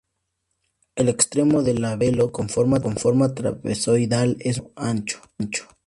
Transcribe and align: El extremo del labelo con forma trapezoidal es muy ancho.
El 0.95 1.09
extremo 1.09 1.61
del 1.61 1.83
labelo 1.83 2.31
con 2.31 2.49
forma 2.49 2.79
trapezoidal 3.35 4.35
es 4.39 4.59
muy 4.59 4.71
ancho. 4.77 5.19